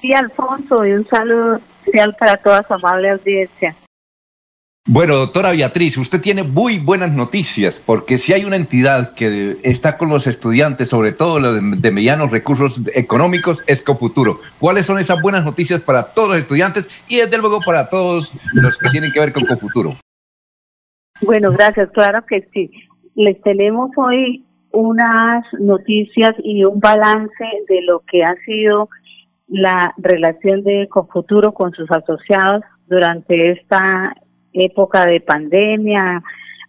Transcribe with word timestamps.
Sí, 0.00 0.12
Alfonso, 0.12 0.84
y 0.86 0.92
un 0.92 1.06
saludo 1.06 1.56
especial 1.56 2.14
para 2.18 2.36
toda 2.36 2.62
su 2.62 2.74
amable 2.74 3.10
audiencia. 3.10 3.74
Bueno, 4.86 5.16
doctora 5.16 5.52
Beatriz, 5.52 5.96
usted 5.96 6.20
tiene 6.20 6.42
muy 6.42 6.78
buenas 6.78 7.10
noticias, 7.10 7.80
porque 7.80 8.18
si 8.18 8.34
hay 8.34 8.44
una 8.44 8.56
entidad 8.56 9.14
que 9.14 9.56
está 9.62 9.96
con 9.96 10.10
los 10.10 10.26
estudiantes, 10.26 10.90
sobre 10.90 11.12
todo 11.12 11.38
los 11.38 11.80
de, 11.80 11.90
medianos 11.90 12.30
recursos 12.30 12.82
económicos, 12.94 13.64
es 13.66 13.80
Cofuturo. 13.80 14.40
¿Cuáles 14.58 14.84
son 14.84 14.98
esas 14.98 15.22
buenas 15.22 15.42
noticias 15.42 15.80
para 15.80 16.12
todos 16.12 16.28
los 16.28 16.38
estudiantes 16.38 17.02
y 17.08 17.16
desde 17.16 17.38
luego 17.38 17.60
para 17.64 17.88
todos 17.88 18.30
los 18.52 18.76
que 18.76 18.90
tienen 18.90 19.10
que 19.10 19.20
ver 19.20 19.32
con 19.32 19.46
Cofuturo? 19.46 19.94
Bueno, 21.22 21.50
gracias, 21.52 21.88
claro 21.92 22.22
que 22.26 22.46
sí. 22.52 22.70
Les 23.14 23.40
tenemos 23.40 23.90
hoy 23.96 24.44
unas 24.70 25.46
noticias 25.60 26.34
y 26.42 26.62
un 26.64 26.78
balance 26.78 27.44
de 27.68 27.80
lo 27.82 28.00
que 28.00 28.22
ha 28.22 28.34
sido 28.44 28.90
la 29.46 29.94
relación 29.98 30.62
de 30.62 30.88
Cofuturo 30.88 31.52
con 31.52 31.72
sus 31.72 31.90
asociados 31.90 32.62
durante 32.86 33.52
esta 33.52 34.14
época 34.52 35.06
de 35.06 35.20
pandemia 35.20 36.22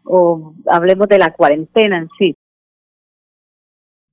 o 0.04 0.54
hablemos 0.68 1.08
de 1.08 1.18
la 1.18 1.32
cuarentena 1.34 1.98
en 1.98 2.10
sí. 2.18 2.36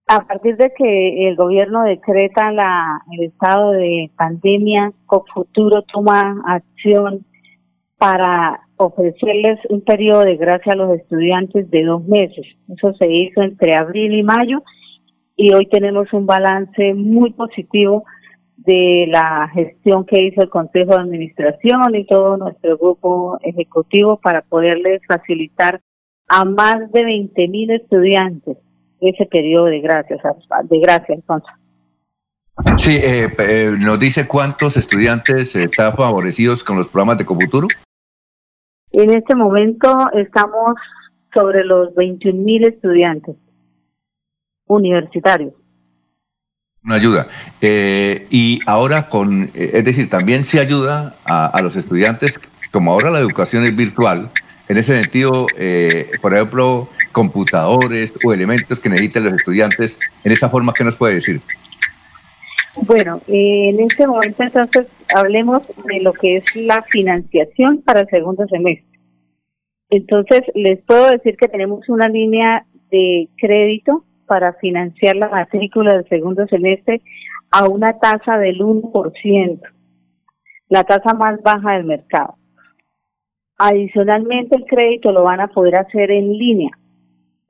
A 0.06 0.26
partir 0.26 0.56
de 0.56 0.72
que 0.76 1.28
el 1.28 1.36
gobierno 1.36 1.84
decreta 1.84 2.52
la, 2.52 3.02
el 3.12 3.24
estado 3.24 3.70
de 3.72 4.10
pandemia, 4.16 4.92
Cofuturo 5.06 5.82
toma 5.82 6.42
acción 6.46 7.24
para 7.98 8.60
ofrecerles 8.76 9.60
un 9.68 9.80
periodo 9.82 10.24
de 10.24 10.36
gracia 10.36 10.72
a 10.72 10.76
los 10.76 10.92
estudiantes 10.98 11.70
de 11.70 11.84
dos 11.84 12.04
meses. 12.04 12.46
Eso 12.68 12.92
se 12.94 13.08
hizo 13.08 13.42
entre 13.42 13.76
abril 13.76 14.12
y 14.14 14.22
mayo 14.22 14.62
y 15.36 15.54
hoy 15.54 15.66
tenemos 15.66 16.12
un 16.12 16.26
balance 16.26 16.94
muy 16.94 17.32
positivo 17.32 18.04
de 18.64 19.06
la 19.08 19.48
gestión 19.52 20.04
que 20.04 20.22
hizo 20.22 20.42
el 20.42 20.50
Consejo 20.50 20.94
de 20.94 21.02
Administración 21.02 21.94
y 21.94 22.06
todo 22.06 22.36
nuestro 22.36 22.78
grupo 22.78 23.38
ejecutivo 23.42 24.18
para 24.18 24.42
poderles 24.42 25.00
facilitar 25.06 25.80
a 26.28 26.44
más 26.44 26.90
de 26.92 27.04
20 27.04 27.48
mil 27.48 27.70
estudiantes 27.70 28.56
ese 29.00 29.26
periodo 29.26 29.66
de 29.66 29.80
gracias, 29.80 30.20
de 30.64 30.78
gracias, 30.78 31.18
Alfonso. 31.18 31.48
Sí, 32.76 32.96
eh, 32.96 33.28
eh, 33.38 33.74
nos 33.78 33.98
dice 33.98 34.28
cuántos 34.28 34.76
estudiantes 34.76 35.56
están 35.56 35.94
favorecidos 35.94 36.62
con 36.62 36.76
los 36.76 36.88
programas 36.88 37.18
de 37.18 37.24
Cofuturo. 37.24 37.66
En 38.92 39.10
este 39.10 39.34
momento 39.34 40.10
estamos 40.12 40.76
sobre 41.32 41.64
los 41.64 41.94
21 41.94 42.40
mil 42.40 42.64
estudiantes 42.64 43.36
universitarios 44.66 45.54
una 46.84 46.96
ayuda. 46.96 47.28
Eh, 47.60 48.26
y 48.30 48.60
ahora 48.66 49.08
con, 49.08 49.44
eh, 49.54 49.70
es 49.74 49.84
decir, 49.84 50.08
también 50.10 50.44
se 50.44 50.60
ayuda 50.60 51.16
a, 51.24 51.60
los 51.62 51.76
estudiantes, 51.76 52.40
como 52.70 52.92
ahora 52.92 53.10
la 53.10 53.20
educación 53.20 53.64
es 53.64 53.74
virtual, 53.74 54.28
en 54.68 54.78
ese 54.78 55.00
sentido, 55.00 55.46
eh, 55.56 56.10
por 56.20 56.34
ejemplo, 56.34 56.88
computadores 57.12 58.14
o 58.24 58.32
elementos 58.32 58.80
que 58.80 58.88
necesiten 58.88 59.24
los 59.24 59.34
estudiantes, 59.34 59.98
en 60.24 60.32
esa 60.32 60.48
forma, 60.48 60.72
¿qué 60.72 60.84
nos 60.84 60.96
puede 60.96 61.14
decir? 61.14 61.40
Bueno, 62.74 63.20
en 63.26 63.80
este 63.80 64.06
momento 64.06 64.42
entonces 64.42 64.86
hablemos 65.14 65.62
de 65.86 66.00
lo 66.00 66.14
que 66.14 66.36
es 66.36 66.56
la 66.56 66.82
financiación 66.82 67.82
para 67.82 68.00
el 68.00 68.08
segundo 68.08 68.46
semestre. 68.48 68.86
Entonces, 69.90 70.40
les 70.54 70.80
puedo 70.80 71.10
decir 71.10 71.36
que 71.36 71.48
tenemos 71.48 71.86
una 71.90 72.08
línea 72.08 72.64
de 72.90 73.28
crédito 73.36 74.06
para 74.32 74.54
financiar 74.54 75.14
la 75.16 75.28
matrícula 75.28 75.92
del 75.92 76.08
segundo 76.08 76.46
semestre 76.46 77.02
a 77.50 77.68
una 77.68 77.98
tasa 77.98 78.38
del 78.38 78.60
1%, 78.60 79.60
la 80.70 80.84
tasa 80.84 81.12
más 81.12 81.42
baja 81.42 81.72
del 81.72 81.84
mercado. 81.84 82.36
Adicionalmente, 83.58 84.56
el 84.56 84.64
crédito 84.64 85.12
lo 85.12 85.24
van 85.24 85.40
a 85.40 85.48
poder 85.48 85.76
hacer 85.76 86.10
en 86.10 86.32
línea, 86.32 86.70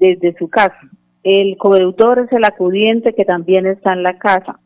desde 0.01 0.37
su 0.37 0.49
casa. 0.49 0.81
El 1.23 1.57
codeudor 1.57 2.19
es 2.19 2.33
el 2.33 2.43
acudiente 2.43 3.15
que 3.15 3.25
también 3.25 3.65
está 3.67 3.93
en 3.93 4.03
la 4.03 4.19
casa. 4.19 4.59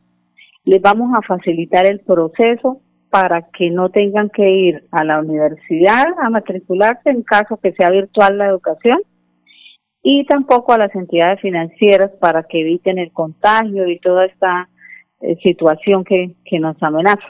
Les 0.63 0.81
vamos 0.81 1.13
a 1.15 1.21
facilitar 1.21 1.85
el 1.85 1.99
proceso 1.99 2.81
para 3.11 3.43
que 3.43 3.69
no 3.69 3.89
tengan 3.89 4.31
que 4.31 4.49
ir 4.49 4.87
a 4.89 5.03
la 5.03 5.19
universidad 5.19 6.07
a 6.19 6.31
matricularse 6.31 7.11
en 7.11 7.21
caso 7.21 7.57
que 7.57 7.73
sea 7.73 7.91
virtual 7.91 8.39
la 8.39 8.47
educación 8.47 9.01
y 10.09 10.23
tampoco 10.23 10.71
a 10.71 10.77
las 10.77 10.95
entidades 10.95 11.41
financieras 11.41 12.11
para 12.21 12.43
que 12.43 12.61
eviten 12.61 12.97
el 12.97 13.11
contagio 13.11 13.89
y 13.89 13.99
toda 13.99 14.23
esta 14.23 14.69
eh, 15.19 15.35
situación 15.43 16.05
que, 16.05 16.33
que 16.45 16.59
nos 16.59 16.81
amenaza. 16.81 17.27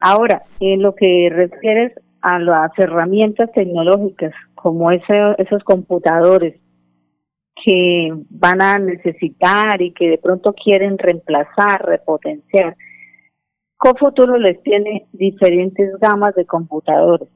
Ahora, 0.00 0.44
en 0.60 0.80
lo 0.80 0.94
que 0.94 1.28
refieres 1.30 1.92
a 2.22 2.38
las 2.38 2.70
herramientas 2.78 3.52
tecnológicas, 3.52 4.32
como 4.54 4.92
esos 4.92 5.62
computadores 5.64 6.58
que 7.62 8.08
van 8.30 8.62
a 8.62 8.78
necesitar 8.78 9.82
y 9.82 9.92
que 9.92 10.08
de 10.08 10.16
pronto 10.16 10.54
quieren 10.54 10.96
reemplazar, 10.96 11.84
repotenciar, 11.84 12.78
Cofuturo 13.76 14.38
les 14.38 14.62
tiene 14.62 15.04
diferentes 15.12 16.00
gamas 16.00 16.34
de 16.34 16.46
computadores 16.46 17.28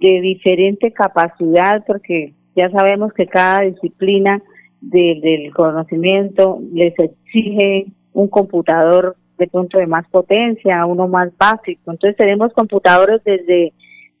de 0.00 0.20
diferente 0.20 0.92
capacidad, 0.92 1.84
porque 1.86 2.34
ya 2.56 2.70
sabemos 2.70 3.12
que 3.12 3.26
cada 3.26 3.60
disciplina 3.60 4.42
del 4.80 5.52
conocimiento 5.54 6.58
les 6.72 6.98
exige 6.98 7.86
un 8.12 8.28
computador 8.28 9.16
de 9.36 9.46
punto 9.46 9.78
de 9.78 9.86
más 9.86 10.08
potencia, 10.08 10.86
uno 10.86 11.06
más 11.06 11.30
básico. 11.36 11.92
Entonces 11.92 12.16
tenemos 12.16 12.52
computadores 12.54 13.22
desde 13.24 13.74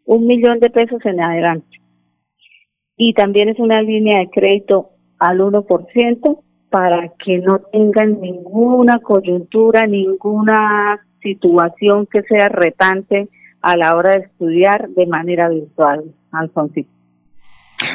un 0.04 0.26
millón 0.26 0.60
de 0.60 0.70
pesos 0.70 1.04
en 1.04 1.20
adelante. 1.20 1.80
Y 2.96 3.14
también 3.14 3.48
es 3.48 3.58
una 3.58 3.80
línea 3.82 4.18
de 4.18 4.30
crédito 4.30 4.90
al 5.18 5.40
1% 5.40 6.40
para 6.70 7.12
que 7.24 7.38
no 7.38 7.60
tengan 7.72 8.20
ninguna 8.20 8.98
coyuntura, 8.98 9.86
ninguna 9.86 11.00
situación 11.22 12.06
que 12.06 12.22
sea 12.22 12.48
retante 12.48 13.28
a 13.62 13.76
la 13.76 13.96
hora 13.96 14.14
de 14.14 14.26
estudiar 14.26 14.88
de 14.90 15.06
manera 15.06 15.48
virtual, 15.48 16.04
Alfonso. 16.32 16.82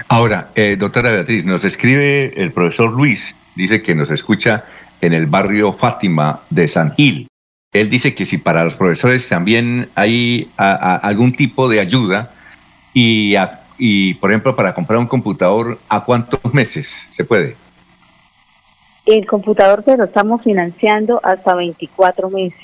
Ahora, 0.08 0.50
eh, 0.56 0.76
doctora 0.78 1.12
Beatriz, 1.12 1.46
nos 1.46 1.66
escribe 1.66 2.34
el 2.36 2.52
profesor 2.52 2.92
Luis, 2.92 3.36
dice 3.56 3.82
que 3.82 3.96
nos 3.96 4.12
escucha 4.12 4.64
en 5.02 5.14
el 5.14 5.26
barrio 5.26 5.74
Fátima 5.74 6.42
de 6.50 6.68
San 6.68 6.94
Gil. 6.96 7.28
Él 7.74 7.90
dice 7.90 8.14
que 8.14 8.26
si 8.26 8.38
para 8.38 8.64
los 8.64 8.76
profesores 8.76 9.28
también 9.28 9.90
hay 9.96 10.50
algún 10.58 11.32
tipo 11.32 11.70
de 11.70 11.80
ayuda 11.80 12.32
y, 12.94 13.36
y, 13.78 14.14
por 14.16 14.32
ejemplo, 14.32 14.56
para 14.56 14.74
comprar 14.74 15.00
un 15.00 15.08
computador, 15.08 15.80
¿a 15.88 16.04
cuántos 16.04 16.42
meses 16.54 17.08
se 17.10 17.24
puede? 17.24 17.56
El 19.06 19.26
computador 19.26 19.84
se 19.86 19.98
lo 19.98 20.04
estamos 20.04 20.44
financiando 20.44 21.20
hasta 21.24 21.56
24 21.56 22.30
meses. 22.30 22.60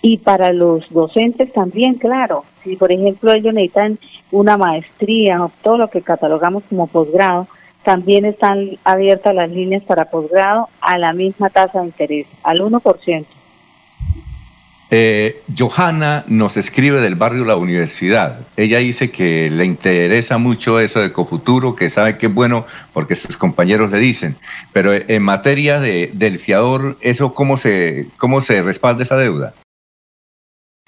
Y 0.00 0.18
para 0.18 0.52
los 0.52 0.88
docentes 0.90 1.52
también, 1.52 1.94
claro, 1.94 2.44
si 2.62 2.76
por 2.76 2.92
ejemplo 2.92 3.32
ellos 3.32 3.54
necesitan 3.54 3.98
una 4.30 4.56
maestría 4.56 5.42
o 5.42 5.50
todo 5.62 5.78
lo 5.78 5.88
que 5.88 6.02
catalogamos 6.02 6.62
como 6.68 6.86
posgrado, 6.86 7.46
también 7.82 8.24
están 8.24 8.78
abiertas 8.84 9.34
las 9.34 9.50
líneas 9.50 9.82
para 9.82 10.10
posgrado 10.10 10.68
a 10.80 10.98
la 10.98 11.12
misma 11.12 11.50
tasa 11.50 11.80
de 11.80 11.86
interés, 11.86 12.26
al 12.42 12.60
1%. 12.60 13.26
Eh, 14.94 15.40
Johanna 15.58 16.22
nos 16.26 16.58
escribe 16.58 17.00
del 17.00 17.14
barrio 17.14 17.46
La 17.46 17.56
Universidad. 17.56 18.40
Ella 18.58 18.76
dice 18.76 19.10
que 19.10 19.48
le 19.48 19.64
interesa 19.64 20.36
mucho 20.36 20.78
eso 20.78 21.00
de 21.00 21.12
Cofuturo, 21.12 21.74
que 21.74 21.88
sabe 21.88 22.18
que 22.18 22.26
es 22.26 22.34
bueno 22.34 22.66
porque 22.92 23.16
sus 23.16 23.38
compañeros 23.38 23.90
le 23.90 23.98
dicen. 23.98 24.36
Pero 24.74 24.92
en 24.92 25.22
materia 25.22 25.80
de, 25.80 26.10
del 26.12 26.38
fiador, 26.38 26.98
¿eso 27.00 27.32
cómo 27.32 27.56
se, 27.56 28.08
cómo 28.18 28.42
se 28.42 28.60
respalda 28.60 29.04
esa 29.04 29.16
deuda? 29.16 29.54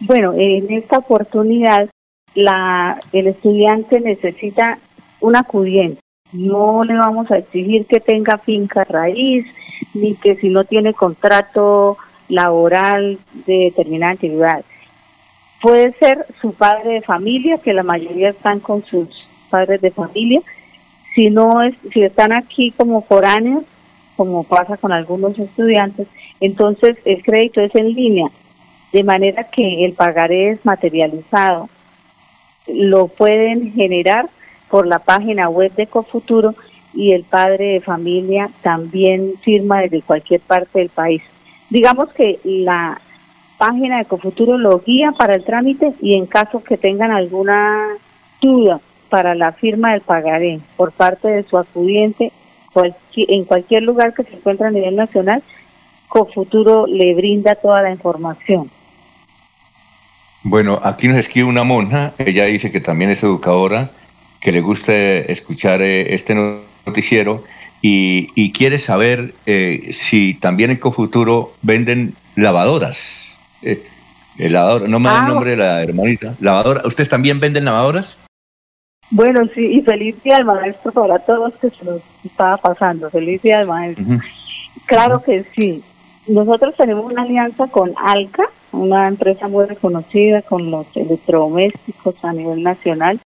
Bueno, 0.00 0.32
en 0.32 0.72
esta 0.72 0.98
oportunidad 0.98 1.88
la, 2.34 3.00
el 3.12 3.28
estudiante 3.28 4.00
necesita 4.00 4.78
un 5.20 5.36
acudiente. 5.36 6.00
No 6.32 6.82
le 6.82 6.94
vamos 6.94 7.30
a 7.30 7.38
exigir 7.38 7.86
que 7.86 8.00
tenga 8.00 8.38
finca 8.38 8.82
raíz, 8.82 9.46
ni 9.94 10.16
que 10.16 10.34
si 10.34 10.48
no 10.48 10.64
tiene 10.64 10.94
contrato 10.94 11.96
laboral 12.28 13.18
de 13.46 13.70
determinada 13.70 14.14
actividad. 14.14 14.64
Puede 15.62 15.92
ser 15.92 16.26
su 16.40 16.52
padre 16.54 16.94
de 16.94 17.02
familia, 17.02 17.58
que 17.58 17.72
la 17.72 17.84
mayoría 17.84 18.30
están 18.30 18.58
con 18.58 18.84
sus 18.84 19.26
padres 19.48 19.80
de 19.80 19.92
familia. 19.92 20.40
Si 21.14 21.30
no 21.30 21.62
es, 21.62 21.74
si 21.92 22.02
están 22.02 22.32
aquí 22.32 22.72
como 22.72 23.02
foráneos, 23.02 23.62
como 24.16 24.42
pasa 24.42 24.76
con 24.76 24.90
algunos 24.90 25.38
estudiantes, 25.38 26.08
entonces 26.40 26.96
el 27.04 27.22
crédito 27.22 27.60
es 27.60 27.72
en 27.76 27.94
línea 27.94 28.28
de 28.94 29.02
manera 29.02 29.42
que 29.42 29.84
el 29.84 29.94
pagaré 29.94 30.50
es 30.50 30.64
materializado. 30.64 31.68
Lo 32.68 33.08
pueden 33.08 33.72
generar 33.72 34.28
por 34.70 34.86
la 34.86 35.00
página 35.00 35.48
web 35.48 35.74
de 35.74 35.88
Cofuturo 35.88 36.54
y 36.94 37.10
el 37.10 37.24
padre 37.24 37.72
de 37.72 37.80
familia 37.80 38.50
también 38.62 39.34
firma 39.42 39.80
desde 39.80 40.02
cualquier 40.02 40.40
parte 40.40 40.78
del 40.78 40.90
país. 40.90 41.22
Digamos 41.70 42.12
que 42.12 42.38
la 42.44 43.00
página 43.58 43.98
de 43.98 44.04
Cofuturo 44.04 44.58
lo 44.58 44.78
guía 44.78 45.10
para 45.10 45.34
el 45.34 45.42
trámite 45.42 45.92
y 46.00 46.14
en 46.14 46.26
caso 46.26 46.62
que 46.62 46.76
tengan 46.76 47.10
alguna 47.10 47.88
duda 48.40 48.80
para 49.08 49.34
la 49.34 49.50
firma 49.50 49.90
del 49.90 50.02
pagaré 50.02 50.60
por 50.76 50.92
parte 50.92 51.26
de 51.26 51.42
su 51.42 51.58
acudiente 51.58 52.30
en 53.16 53.44
cualquier 53.44 53.82
lugar 53.82 54.14
que 54.14 54.22
se 54.22 54.36
encuentre 54.36 54.68
a 54.68 54.70
nivel 54.70 54.94
nacional, 54.94 55.42
Cofuturo 56.06 56.86
le 56.86 57.12
brinda 57.14 57.56
toda 57.56 57.82
la 57.82 57.90
información. 57.90 58.70
Bueno, 60.44 60.78
aquí 60.82 61.08
nos 61.08 61.16
escribe 61.16 61.48
una 61.48 61.64
monja, 61.64 62.12
ella 62.18 62.44
dice 62.44 62.70
que 62.70 62.80
también 62.80 63.10
es 63.10 63.22
educadora, 63.22 63.90
que 64.42 64.52
le 64.52 64.60
gusta 64.60 64.92
escuchar 64.92 65.80
eh, 65.80 66.14
este 66.14 66.34
noticiero 66.86 67.42
y, 67.80 68.52
quiere 68.52 68.78
saber 68.78 69.34
eh, 69.46 69.88
si 69.92 70.34
también 70.34 70.70
en 70.70 70.76
Cofuturo 70.76 71.54
venden 71.62 72.14
lavadoras. 72.36 73.32
Eh, 73.62 73.82
no 74.38 74.98
me 74.98 75.08
da 75.08 75.18
el 75.18 75.24
ah, 75.24 75.28
nombre 75.28 75.50
de 75.50 75.56
la 75.56 75.82
hermanita. 75.82 76.34
Lavadora. 76.40 76.82
¿Ustedes 76.84 77.08
también 77.08 77.40
venden 77.40 77.64
lavadoras? 77.64 78.18
Bueno, 79.10 79.42
sí, 79.54 79.64
y 79.64 79.82
feliz 79.82 80.22
día 80.22 80.38
al 80.38 80.44
maestro 80.44 80.92
para 80.92 81.18
todos 81.20 81.54
que 81.56 81.70
se 81.70 81.84
nos 81.84 82.02
estaba 82.24 82.56
pasando. 82.58 83.10
Feliz 83.10 83.40
día 83.42 83.60
al 83.60 83.66
maestro. 83.66 84.04
Claro 84.86 85.22
que 85.22 85.44
sí. 85.56 85.82
Nosotros 86.26 86.74
tenemos 86.76 87.10
una 87.10 87.22
alianza 87.22 87.66
con 87.68 87.92
Alca, 87.96 88.44
una 88.74 89.08
empresa 89.08 89.48
muy 89.48 89.66
reconocida 89.66 90.42
con 90.42 90.70
los 90.70 90.86
electrodomésticos 90.96 92.24
a 92.24 92.32
nivel 92.32 92.62
nacional 92.62 93.20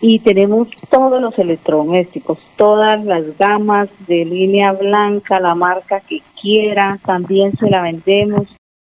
y 0.00 0.18
tenemos 0.20 0.68
todos 0.88 1.20
los 1.20 1.38
electrodomésticos, 1.38 2.38
todas 2.56 3.04
las 3.04 3.36
gamas 3.36 3.88
de 4.06 4.24
línea 4.24 4.72
blanca, 4.72 5.40
la 5.40 5.54
marca 5.54 6.00
que 6.00 6.22
quiera, 6.40 6.98
también 7.04 7.56
se 7.58 7.68
la 7.68 7.82
vendemos, 7.82 8.48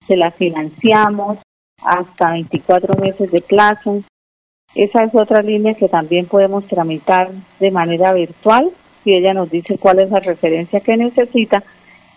se 0.07 0.17
la 0.17 0.33
financiamos 0.33 1.39
hasta 1.85 2.33
24 2.33 2.95
meses 3.01 3.31
de 3.31 3.41
plazo. 3.41 4.03
Esa 4.75 5.05
es 5.05 5.15
otra 5.15 5.43
línea 5.43 5.75
que 5.75 5.89
también 5.89 6.27
podemos 6.27 6.67
tramitar 6.67 7.31
de 7.61 7.71
manera 7.71 8.13
virtual. 8.13 8.71
Si 9.05 9.15
ella 9.15 9.33
nos 9.33 9.49
dice 9.49 9.79
cuál 9.79 10.01
es 10.01 10.11
la 10.11 10.19
referencia 10.19 10.81
que 10.81 10.97
necesita 10.97 11.63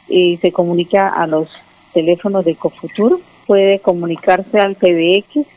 y 0.08 0.38
se 0.38 0.52
comunica 0.52 1.10
a 1.10 1.28
los 1.28 1.48
teléfonos 1.94 2.44
de 2.44 2.56
Cofuturo, 2.56 3.22
puede 3.50 3.80
comunicarse 3.80 4.60
al 4.60 4.76
PBX, 4.76 5.48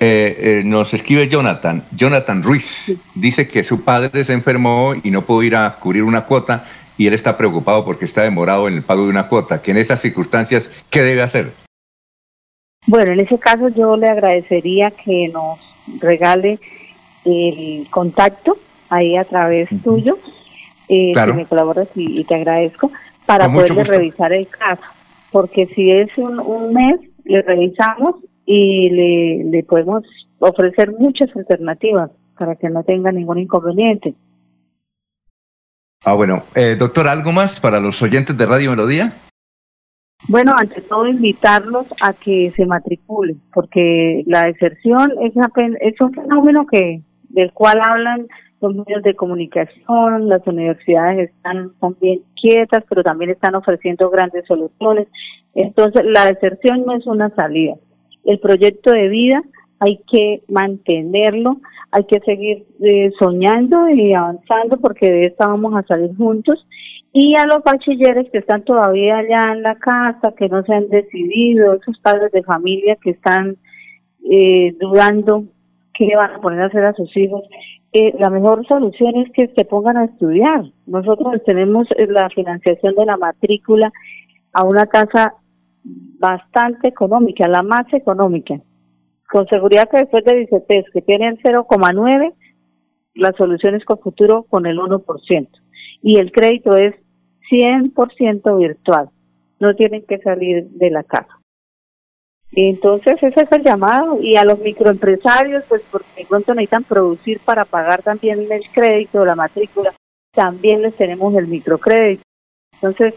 Eh, 0.00 0.36
eh, 0.38 0.62
nos 0.64 0.92
escribe 0.92 1.28
Jonathan, 1.28 1.84
Jonathan 1.92 2.42
Ruiz, 2.42 2.96
dice 3.14 3.46
que 3.46 3.62
su 3.62 3.84
padre 3.84 4.24
se 4.24 4.32
enfermó 4.32 4.92
y 5.00 5.10
no 5.12 5.22
pudo 5.22 5.44
ir 5.44 5.54
a 5.54 5.76
cubrir 5.76 6.02
una 6.02 6.24
cuota 6.24 6.64
y 6.98 7.06
él 7.06 7.14
está 7.14 7.36
preocupado 7.36 7.84
porque 7.84 8.04
está 8.04 8.22
demorado 8.22 8.66
en 8.66 8.74
el 8.74 8.82
pago 8.82 9.04
de 9.04 9.10
una 9.10 9.28
cuota, 9.28 9.62
que 9.62 9.70
en 9.70 9.76
esas 9.76 10.00
circunstancias, 10.00 10.68
¿qué 10.90 11.02
debe 11.02 11.22
hacer? 11.22 11.52
Bueno, 12.86 13.12
en 13.12 13.20
ese 13.20 13.38
caso 13.38 13.68
yo 13.68 13.96
le 13.96 14.08
agradecería 14.08 14.90
que 14.90 15.28
nos 15.32 15.60
regale 16.00 16.58
el 17.24 17.86
contacto 17.88 18.58
ahí 18.90 19.16
a 19.16 19.24
través 19.24 19.68
tuyo, 19.82 20.18
eh, 20.88 21.12
que 21.12 21.32
me 21.32 21.46
colaboras 21.46 21.88
y, 21.94 22.24
te 22.24 22.34
agradezco, 22.34 22.90
para 23.26 23.50
poderle 23.50 23.84
revisar 23.84 24.32
el 24.32 24.46
caso, 24.48 24.82
porque 25.34 25.66
si 25.74 25.90
es 25.90 26.16
un, 26.16 26.38
un 26.38 26.72
mes, 26.72 27.00
le 27.24 27.42
revisamos 27.42 28.14
y 28.46 28.88
le, 28.88 29.42
le 29.50 29.64
podemos 29.64 30.04
ofrecer 30.38 30.92
muchas 30.96 31.28
alternativas 31.34 32.12
para 32.38 32.54
que 32.54 32.70
no 32.70 32.84
tenga 32.84 33.10
ningún 33.10 33.38
inconveniente. 33.38 34.14
Ah, 36.04 36.14
bueno. 36.14 36.44
Eh, 36.54 36.76
doctor, 36.78 37.08
¿algo 37.08 37.32
más 37.32 37.60
para 37.60 37.80
los 37.80 38.00
oyentes 38.00 38.38
de 38.38 38.46
Radio 38.46 38.70
Melodía? 38.70 39.12
Bueno, 40.28 40.54
ante 40.56 40.80
todo 40.82 41.08
invitarlos 41.08 41.88
a 42.00 42.12
que 42.12 42.52
se 42.54 42.64
matriculen, 42.64 43.42
porque 43.52 44.22
la 44.28 44.44
deserción 44.44 45.14
es, 45.20 45.32
es 45.80 46.00
un 46.00 46.14
fenómeno 46.14 46.64
que 46.64 47.02
del 47.30 47.52
cual 47.52 47.80
hablan 47.80 48.28
los 48.64 48.86
medios 48.86 49.02
de 49.02 49.14
comunicación, 49.14 50.28
las 50.28 50.46
universidades 50.46 51.30
están 51.30 51.72
también 51.80 52.20
quietas, 52.40 52.84
pero 52.88 53.02
también 53.02 53.30
están 53.30 53.54
ofreciendo 53.54 54.10
grandes 54.10 54.46
soluciones. 54.46 55.08
Entonces, 55.54 56.04
la 56.04 56.26
deserción 56.26 56.84
no 56.84 56.96
es 56.96 57.06
una 57.06 57.30
salida 57.34 57.74
el 58.24 58.38
proyecto 58.40 58.90
de 58.90 59.08
vida 59.08 59.42
hay 59.80 60.00
que 60.10 60.42
mantenerlo, 60.48 61.60
hay 61.90 62.04
que 62.04 62.20
seguir 62.20 62.64
eh, 62.80 63.10
soñando 63.18 63.88
y 63.88 64.14
avanzando 64.14 64.78
porque 64.78 65.10
de 65.10 65.26
esta 65.26 65.48
vamos 65.48 65.74
a 65.74 65.82
salir 65.82 66.16
juntos. 66.16 66.66
Y 67.12 67.36
a 67.36 67.46
los 67.46 67.62
bachilleres 67.62 68.30
que 68.30 68.38
están 68.38 68.64
todavía 68.64 69.18
allá 69.18 69.52
en 69.52 69.62
la 69.62 69.76
casa, 69.76 70.34
que 70.36 70.48
no 70.48 70.64
se 70.64 70.74
han 70.74 70.88
decidido, 70.88 71.74
esos 71.74 71.98
padres 72.00 72.32
de 72.32 72.42
familia 72.42 72.96
que 72.96 73.10
están 73.10 73.56
eh, 74.30 74.74
dudando 74.80 75.44
qué 75.96 76.14
van 76.16 76.32
a 76.32 76.40
poner 76.40 76.60
a 76.60 76.66
hacer 76.66 76.84
a 76.84 76.94
sus 76.94 77.16
hijos, 77.16 77.42
eh, 77.92 78.12
la 78.18 78.28
mejor 78.28 78.66
solución 78.66 79.16
es 79.16 79.30
que 79.32 79.48
se 79.48 79.64
pongan 79.64 79.96
a 79.96 80.04
estudiar. 80.06 80.64
Nosotros 80.86 81.42
tenemos 81.46 81.86
la 82.08 82.28
financiación 82.30 82.94
de 82.94 83.06
la 83.06 83.16
matrícula 83.16 83.92
a 84.52 84.64
una 84.64 84.86
tasa 84.86 85.34
bastante 85.84 86.88
económica, 86.88 87.46
la 87.46 87.62
más 87.62 87.92
económica. 87.92 88.60
Con 89.30 89.46
seguridad 89.48 89.88
que 89.88 89.98
después 89.98 90.24
de 90.24 90.36
DICETES, 90.36 90.90
que 90.92 91.02
tienen 91.02 91.38
0,9, 91.38 92.32
la 93.14 93.32
solución 93.32 93.74
es 93.74 93.84
con 93.84 93.98
futuro 93.98 94.44
con 94.44 94.66
el 94.66 94.78
1%. 94.78 95.48
Y 96.02 96.18
el 96.18 96.32
crédito 96.32 96.76
es 96.76 96.94
100% 97.50 98.58
virtual. 98.58 99.10
No 99.60 99.74
tienen 99.74 100.04
que 100.06 100.18
salir 100.18 100.68
de 100.70 100.90
la 100.90 101.04
casa. 101.04 101.38
Entonces 102.52 103.22
ese 103.22 103.42
es 103.42 103.52
el 103.52 103.62
llamado 103.62 104.20
y 104.20 104.36
a 104.36 104.44
los 104.44 104.60
microempresarios, 104.60 105.64
pues 105.68 105.82
porque 105.90 106.06
de 106.18 106.26
pronto 106.26 106.54
necesitan 106.54 106.84
producir 106.84 107.40
para 107.40 107.64
pagar 107.64 108.02
también 108.02 108.46
el 108.50 108.62
crédito, 108.70 109.24
la 109.24 109.34
matrícula, 109.34 109.92
también 110.32 110.82
les 110.82 110.94
tenemos 110.94 111.34
el 111.34 111.48
microcrédito. 111.48 112.22
Entonces 112.74 113.14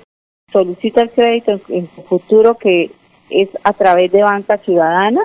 solicita 0.51 1.01
el 1.01 1.12
crédito 1.12 1.60
en, 1.69 1.89
su 1.93 2.03
futuro 2.03 2.57
que 2.57 2.91
es 3.29 3.50
a 3.63 3.74
través 3.74 4.12
de 4.12 4.24
Banca 4.24 4.57
Ciudadana, 4.57 5.22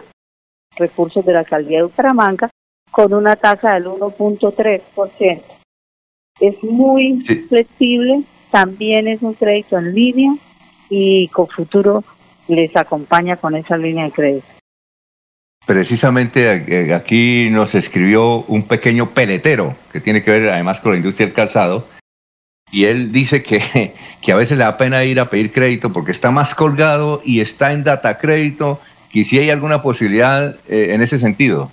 recursos 0.76 1.24
de 1.24 1.32
la 1.32 1.40
alcaldía 1.40 1.78
de 1.78 1.84
Bucaramanga, 1.84 2.50
con 2.90 3.14
una 3.14 3.36
tasa 3.36 3.74
del 3.74 3.86
1.3%. 3.86 5.42
Es 6.40 6.62
muy 6.62 7.20
flexible, 7.48 8.24
también 8.50 9.08
es 9.08 9.22
un 9.22 9.34
crédito 9.34 9.78
en 9.78 9.94
línea 9.94 10.34
y 10.90 11.28
con 11.28 11.46
futuro 11.46 12.04
les 12.54 12.74
acompaña 12.76 13.36
con 13.36 13.54
esa 13.56 13.76
línea 13.76 14.04
de 14.04 14.10
crédito. 14.10 14.46
Precisamente 15.66 16.64
eh, 16.66 16.94
aquí 16.94 17.48
nos 17.50 17.74
escribió 17.74 18.42
un 18.48 18.64
pequeño 18.64 19.10
peletero 19.10 19.76
que 19.92 20.00
tiene 20.00 20.22
que 20.22 20.32
ver 20.32 20.48
además 20.48 20.80
con 20.80 20.92
la 20.92 20.98
industria 20.98 21.26
del 21.26 21.34
calzado 21.34 21.86
y 22.72 22.86
él 22.86 23.12
dice 23.12 23.42
que, 23.42 23.94
que, 24.22 24.32
a 24.32 24.36
veces 24.36 24.58
le 24.58 24.64
da 24.64 24.76
pena 24.76 25.04
ir 25.04 25.20
a 25.20 25.30
pedir 25.30 25.52
crédito 25.52 25.92
porque 25.92 26.10
está 26.10 26.30
más 26.30 26.54
colgado 26.54 27.20
y 27.24 27.40
está 27.40 27.72
en 27.72 27.84
data 27.84 28.18
crédito, 28.18 28.80
que 29.10 29.22
si 29.22 29.38
hay 29.38 29.50
alguna 29.50 29.82
posibilidad 29.82 30.56
eh, 30.68 30.88
en 30.94 31.02
ese 31.02 31.18
sentido. 31.18 31.70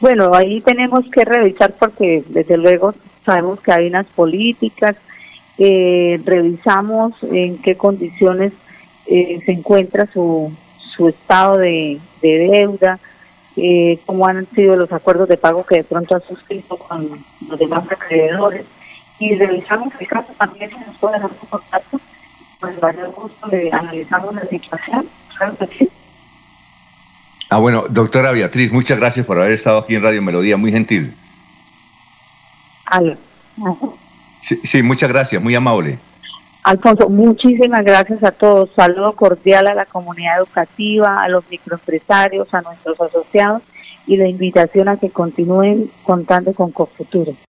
Bueno, 0.00 0.34
ahí 0.34 0.60
tenemos 0.60 1.04
que 1.10 1.24
revisar 1.24 1.74
porque 1.78 2.22
desde 2.28 2.56
luego 2.56 2.94
sabemos 3.24 3.60
que 3.60 3.72
hay 3.72 3.86
unas 3.86 4.06
políticas, 4.06 4.96
eh, 5.58 6.20
revisamos 6.24 7.14
en 7.22 7.58
qué 7.58 7.76
condiciones 7.76 8.52
eh, 9.06 9.40
se 9.44 9.52
encuentra 9.52 10.08
su, 10.12 10.52
su 10.78 11.08
estado 11.08 11.58
de, 11.58 12.00
deuda, 12.22 12.98
eh, 13.56 13.98
cómo 14.04 14.26
han 14.26 14.46
sido 14.54 14.76
los 14.76 14.92
acuerdos 14.92 15.28
de 15.28 15.36
pago 15.36 15.64
que 15.64 15.76
de 15.76 15.84
pronto 15.84 16.14
ha 16.14 16.20
suscrito 16.20 16.76
con 16.76 17.24
los 17.48 17.58
demás 17.58 17.84
acreedores 17.90 18.64
y 19.18 19.34
revisamos 19.34 19.92
el 19.98 20.06
caso 20.06 20.32
también 20.36 20.70
si 20.70 20.78
nos 20.78 20.96
pueden 20.98 21.22
dar 21.22 21.30
su 21.40 21.46
contacto, 21.46 22.00
pues 22.60 22.80
vaya 22.80 23.06
gusto 23.06 23.46
le 23.48 23.72
analizamos 23.72 24.34
la 24.34 24.44
situación. 24.46 25.08
Ah, 27.48 27.58
bueno, 27.58 27.84
doctora 27.88 28.32
Beatriz, 28.32 28.72
muchas 28.72 28.98
gracias 28.98 29.24
por 29.24 29.38
haber 29.38 29.52
estado 29.52 29.78
aquí 29.78 29.94
en 29.94 30.02
Radio 30.02 30.20
Melodía, 30.20 30.56
muy 30.56 30.72
gentil. 30.72 31.14
Sí, 34.40 34.60
sí, 34.64 34.82
muchas 34.82 35.10
gracias, 35.10 35.42
muy 35.42 35.54
amable. 35.54 35.98
Alfonso, 36.66 37.08
muchísimas 37.08 37.84
gracias 37.84 38.24
a 38.24 38.32
todos. 38.32 38.70
Saludo 38.74 39.12
cordial 39.12 39.68
a 39.68 39.74
la 39.74 39.86
comunidad 39.86 40.38
educativa, 40.38 41.22
a 41.22 41.28
los 41.28 41.48
microempresarios, 41.48 42.52
a 42.52 42.60
nuestros 42.60 43.00
asociados 43.00 43.62
y 44.04 44.16
la 44.16 44.26
invitación 44.26 44.88
a 44.88 44.96
que 44.96 45.10
continúen 45.10 45.88
contando 46.02 46.52
con 46.54 46.72
Cofuturo. 46.72 47.36